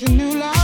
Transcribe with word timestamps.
A 0.00 0.08
new 0.10 0.38
life 0.38 0.57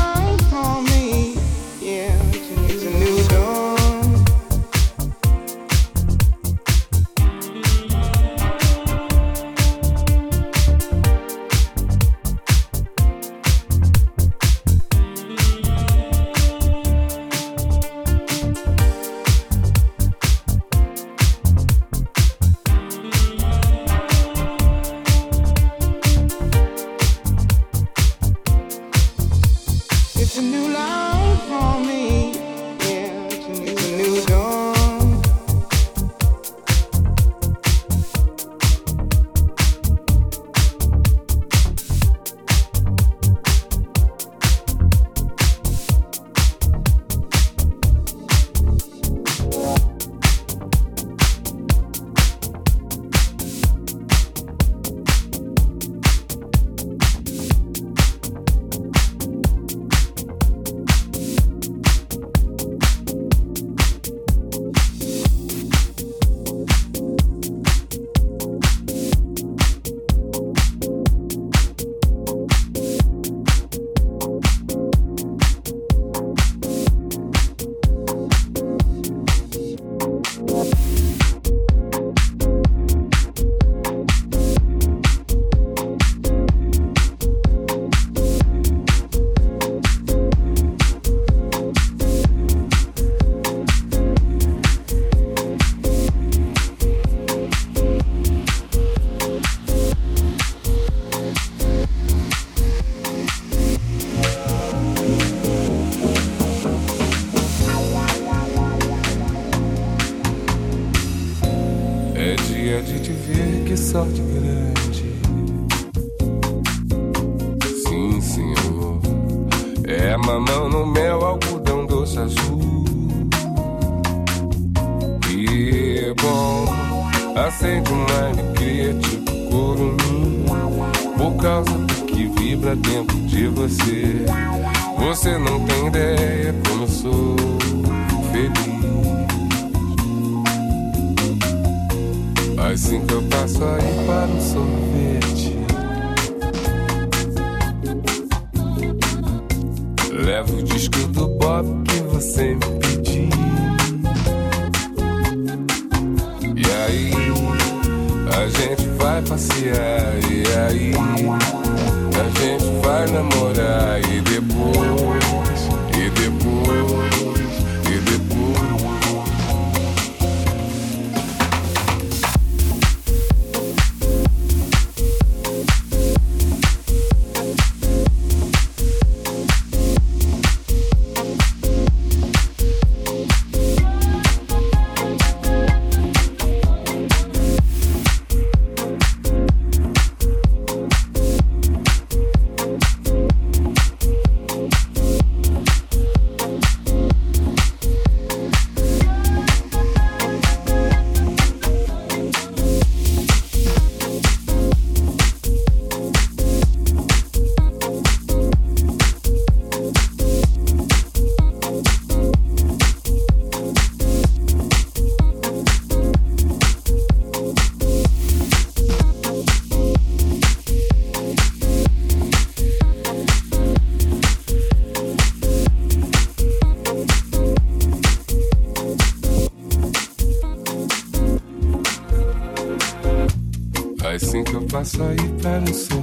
Assim 234.97 235.89
que 235.89 235.93
eu 235.93 235.94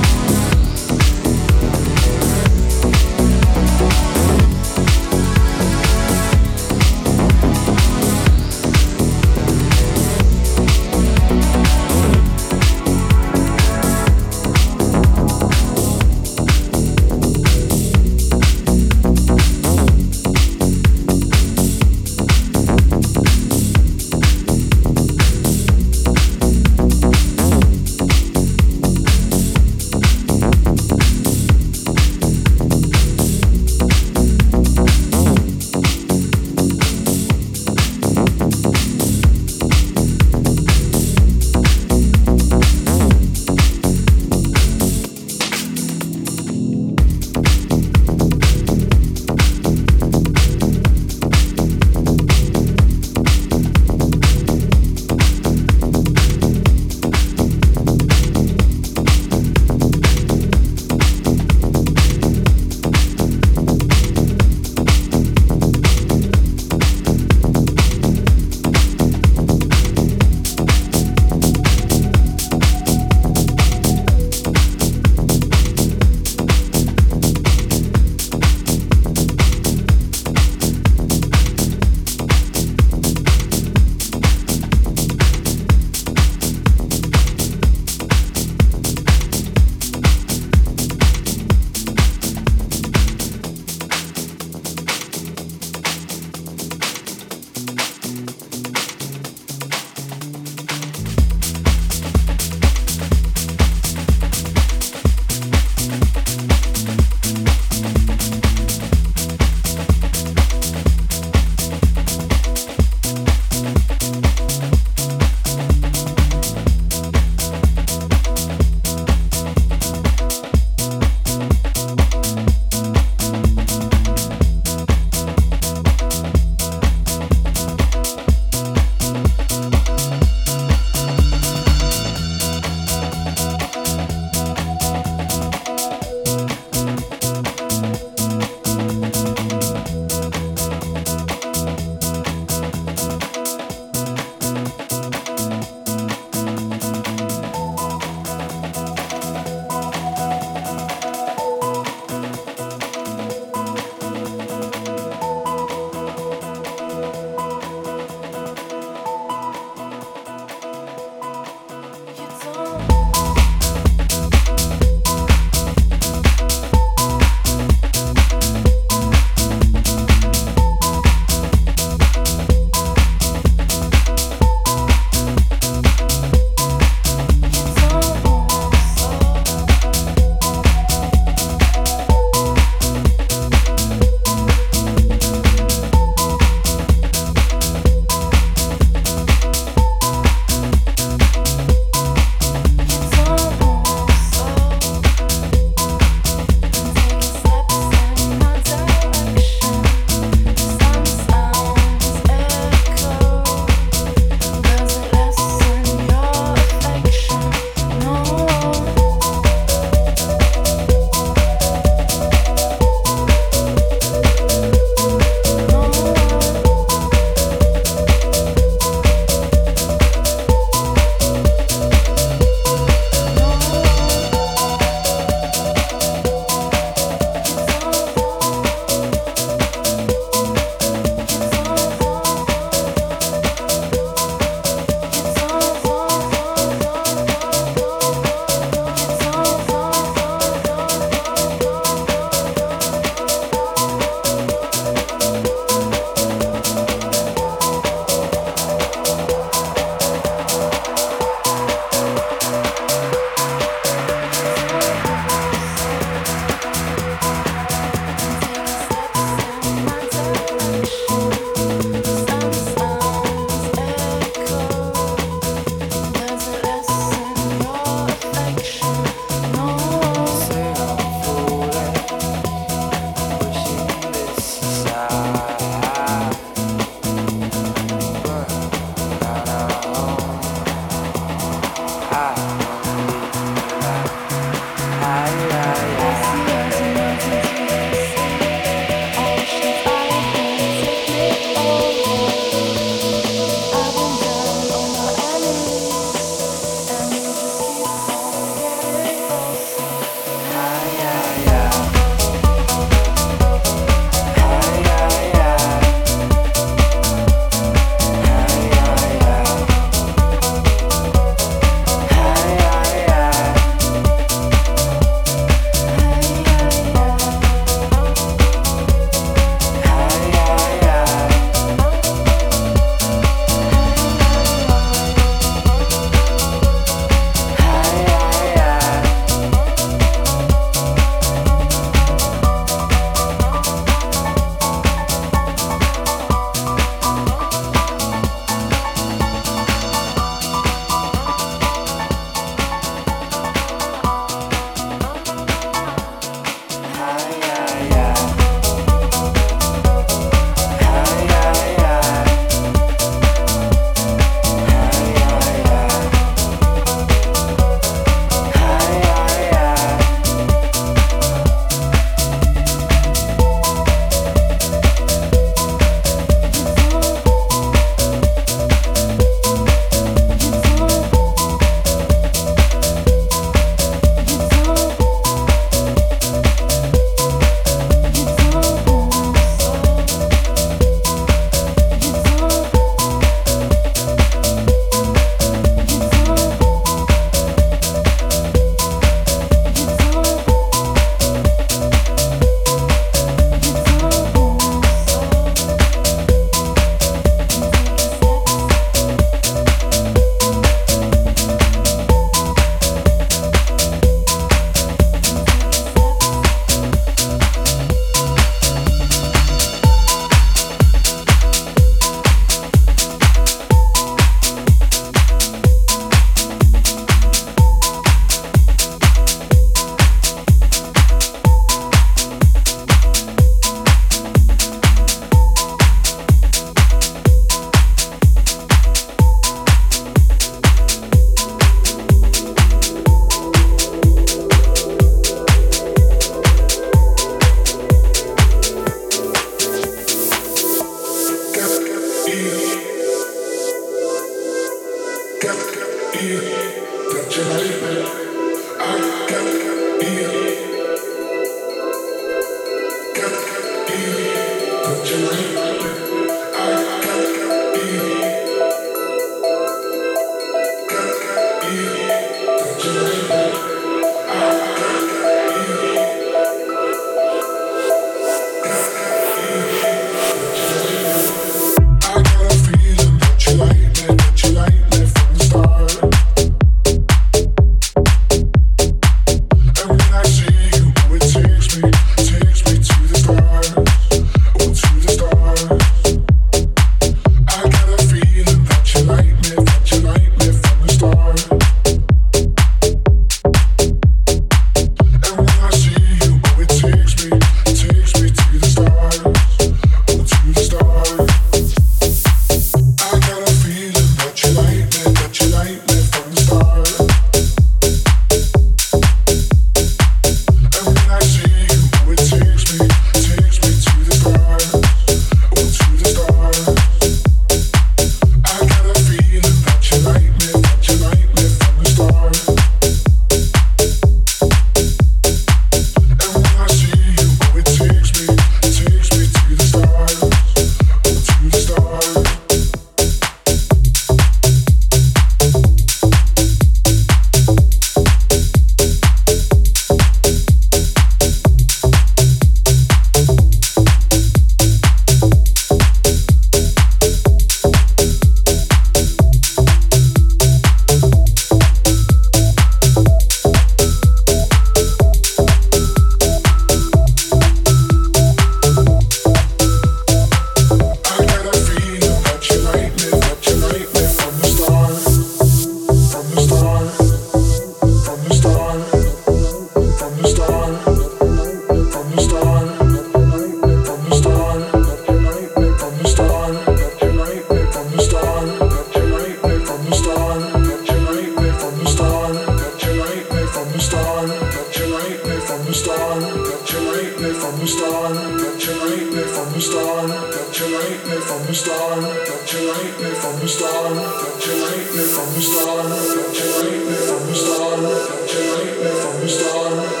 from 595.11 595.33
the 595.33 595.41
start, 595.41 595.83
don't 595.83 596.39
you 596.39 596.51
hate 596.61 596.85
me 596.87 596.95
from 596.95 597.27
the 597.27 597.35
start, 597.35 597.81
don't 597.81 598.33
you 598.33 598.55
hate 598.55 598.77
me 598.79 599.01
from 599.01 599.19
the 599.19 599.27
start. 599.27 600.00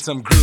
Some 0.00 0.22
groove. 0.22 0.39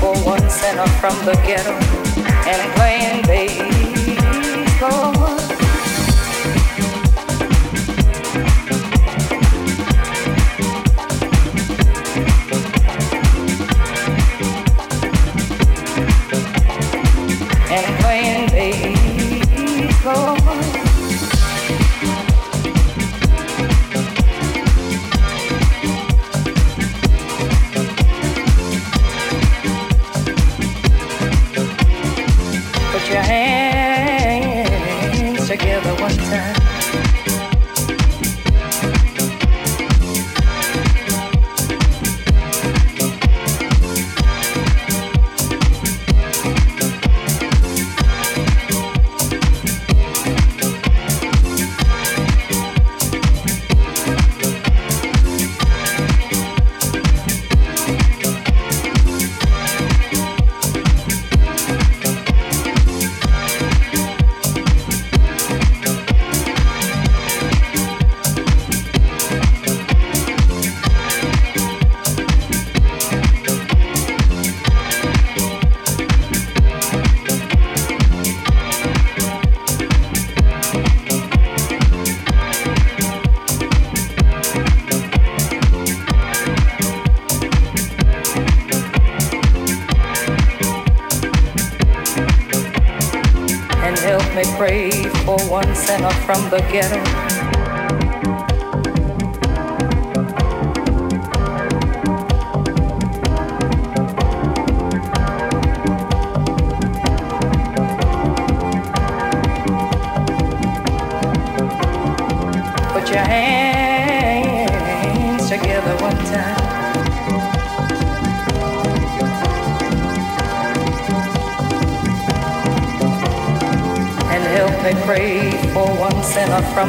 for 0.00 0.14
one 0.24 0.50
from 1.00 1.14
the 1.24 1.34
ghetto. 1.46 1.72
And 2.50 2.74
playing 2.74 3.22
baby 3.26 3.45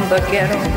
from 0.07 0.21
the. 0.21 0.76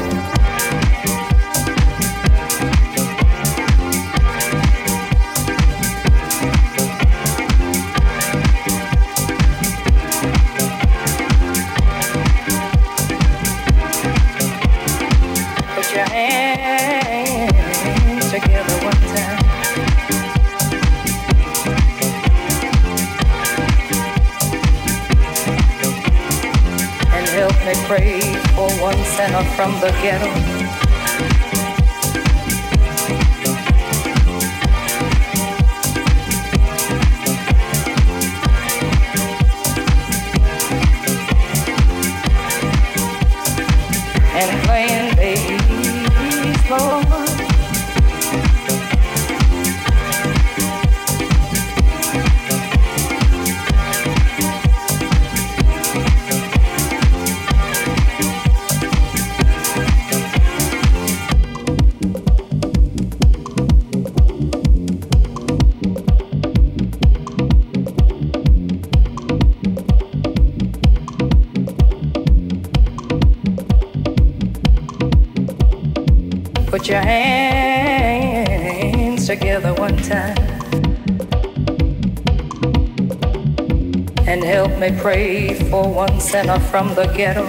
Me 84.90 85.00
pray 85.00 85.54
for 85.70 85.92
one 85.92 86.20
sinner 86.20 86.58
from 86.58 86.94
the 86.94 87.04
ghetto 87.16 87.44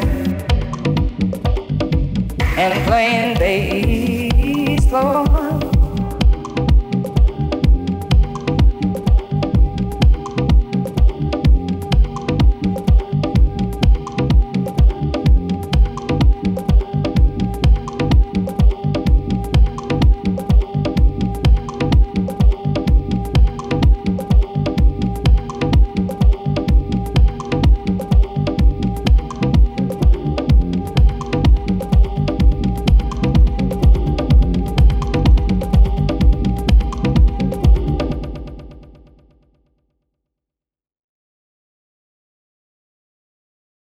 and 2.57 2.87
playing 2.87 3.37
bass, 3.37 4.91
Lord. 4.91 5.30